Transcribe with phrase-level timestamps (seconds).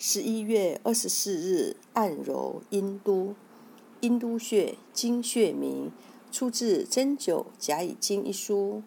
[0.00, 3.34] 十一月二十四日，按揉阴都。
[4.00, 5.90] 阴都穴，经穴名，
[6.30, 8.84] 出自《针灸甲乙经》一书，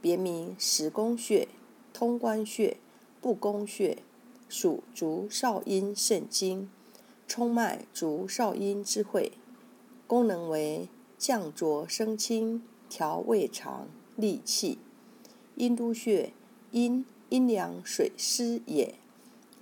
[0.00, 1.48] 别名十宫穴、
[1.92, 2.76] 通关穴、
[3.20, 4.04] 不宫穴，
[4.48, 6.70] 属足少阴肾经，
[7.26, 9.32] 冲脉足少阴之会，
[10.06, 10.88] 功能为
[11.18, 14.78] 降浊生清、调胃肠、利气。
[15.56, 16.32] 阴都穴，
[16.70, 18.94] 阴阴凉水湿也，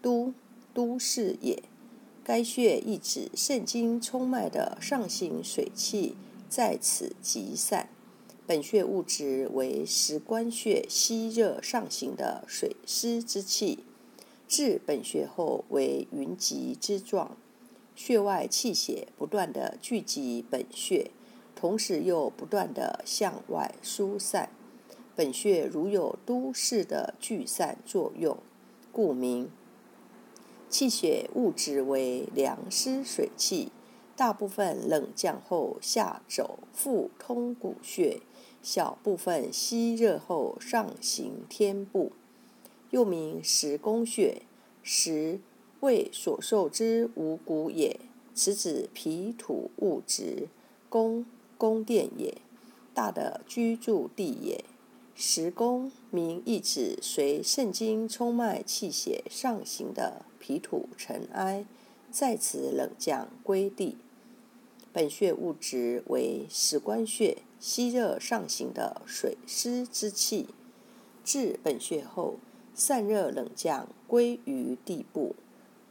[0.02, 0.34] 都。
[0.72, 1.62] 都市也，
[2.22, 6.16] 该穴意指肾经冲脉的上行水气
[6.48, 7.88] 在此集散。
[8.46, 13.84] 本穴物质为食关穴吸热上行的水湿之气，
[14.48, 17.36] 至本穴后为云集之状，
[17.94, 21.10] 穴外气血不断的聚集本穴，
[21.54, 24.50] 同时又不断的向外疏散。
[25.14, 28.36] 本穴如有都市的聚散作用，
[28.90, 29.48] 故名。
[30.70, 33.72] 气血物质为凉湿水气，
[34.16, 38.20] 大部分冷降后下走腹通骨穴，
[38.62, 42.12] 小部分吸热后上行天部，
[42.90, 44.42] 又名十宫穴。
[44.82, 45.40] 十
[45.80, 47.98] 为所受之五谷也，
[48.32, 50.48] 此指脾土物质，
[50.88, 51.26] 宫
[51.58, 52.38] 宫殿也，
[52.94, 54.64] 大的居住地也。
[55.14, 61.64] 十宫名意指随肾经冲脉气血上行的脾土尘埃，
[62.10, 63.98] 在此冷降归地。
[64.92, 70.48] 本穴物质为食关穴吸热上行的水湿之气，
[71.22, 72.38] 至本穴后
[72.74, 75.36] 散热冷降归于地部，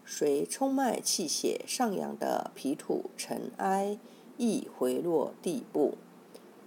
[0.06, 3.97] 随冲脉气血上扬的脾土尘埃
[4.38, 5.95] 亦回落地部。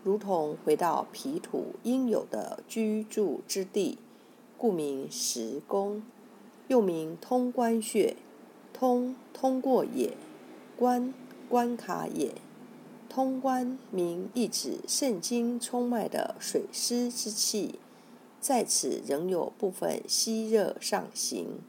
[0.03, 3.99] 如同回到脾土应有的居住之地，
[4.57, 6.03] 故名十宫，
[6.69, 8.17] 又名通关穴。
[8.73, 10.17] 通通过也，
[10.77, 11.13] 关
[11.49, 12.35] 关卡也。
[13.09, 17.79] 通关名意指肾经冲脉的水湿之气，
[18.41, 21.61] 在此仍有部分吸热上行。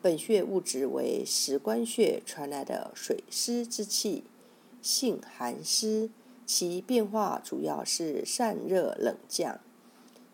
[0.00, 4.24] 本穴物质为食关穴传来的水湿之气，
[4.80, 6.10] 性寒湿。
[6.44, 9.60] 其变化主要是散热冷降，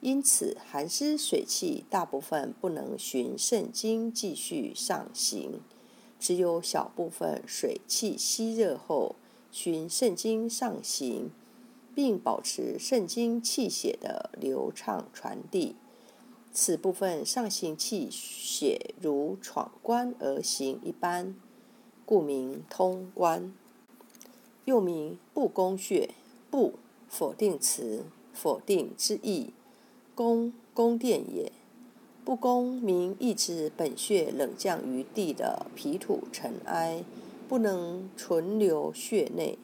[0.00, 5.60] 因此寒湿水气大部分不能循肾经继续上行，
[6.20, 9.16] 只有小部分水气吸热后
[9.50, 11.30] 循肾经上行，
[11.96, 15.74] 并保持肾经气血的流畅传递。
[16.52, 21.34] 此部分上行气血如闯关而行一般，
[22.06, 23.52] 故名通关。
[24.64, 26.10] 又名不宫穴，
[26.50, 26.74] 不
[27.08, 29.52] 否定词，否定之意。
[30.18, 31.52] 宫宫殿也。
[32.24, 37.04] 不宫名意指本穴冷降于地的脾土尘埃，
[37.48, 39.60] 不能存留穴内，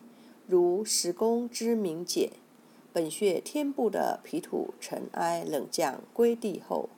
[0.47, 2.35] 如十宫之名解。
[2.93, 6.89] 本穴天部的脾土尘埃冷降归地后，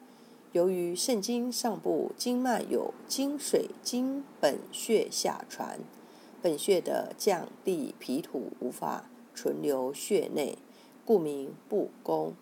[0.52, 5.80] 由于肾经上部经脉有经水经本穴下传。
[6.42, 10.58] 本穴的降地脾土无法存留穴内，
[11.06, 12.34] 故名不宫。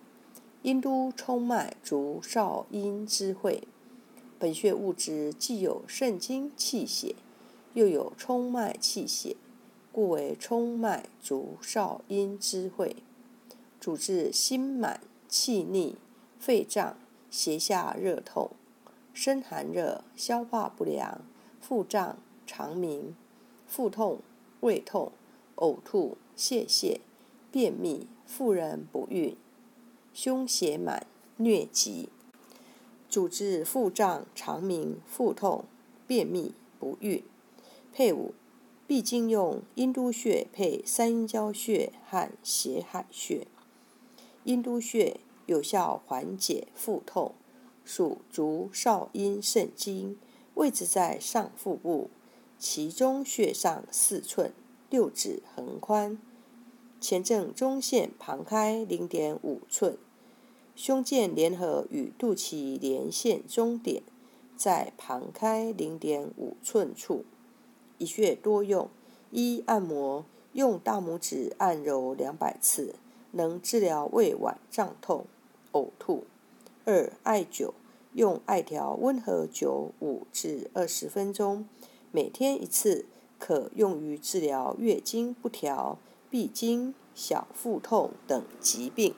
[0.64, 3.68] 阴都冲脉足少阴之会，
[4.38, 7.16] 本穴物质既有肾经气血，
[7.74, 9.36] 又有冲脉气血，
[9.92, 12.96] 故为冲脉足少阴之会。
[13.78, 15.96] 主治心满气逆、
[16.38, 16.96] 肺胀、
[17.30, 18.52] 胁下热痛、
[19.12, 21.20] 身寒热、消化不良、
[21.60, 23.14] 腹胀、肠鸣。
[23.66, 24.20] 腹痛、
[24.60, 25.12] 胃痛、
[25.56, 27.00] 呕吐、泄泻、
[27.52, 29.36] 便秘、妇人不孕、
[30.14, 31.08] 胸胁满、
[31.38, 32.08] 疟疾，
[33.10, 35.64] 主治腹胀、肠鸣、腹痛、
[36.06, 37.24] 便秘、不孕。
[37.92, 38.32] 配伍
[38.86, 43.48] 必经用阴都穴配三阴交穴和血海穴。
[44.44, 47.34] 阴都穴有效缓解腹痛，
[47.84, 50.16] 属足少阴肾经，
[50.54, 52.08] 位置在上腹部。
[52.56, 54.54] 其中穴上四寸，
[54.88, 56.18] 六指横宽，
[57.04, 59.98] 前正中线旁开零点五寸，
[60.74, 64.02] 胸腱联合与肚脐连线中点，
[64.56, 67.26] 在旁开零点五寸处。
[67.98, 68.88] 一穴多用：
[69.30, 70.24] 一、按摩，
[70.54, 72.94] 用大拇指按揉两百次，
[73.32, 75.26] 能治疗胃脘胀痛、
[75.72, 76.24] 呕吐；
[76.86, 77.72] 二、艾灸，
[78.14, 81.68] 用艾条温和灸五至二十分钟。
[82.10, 83.04] 每天一次，
[83.38, 85.98] 可用于治疗月经不调、
[86.34, 89.14] 闭经、小腹痛等疾病。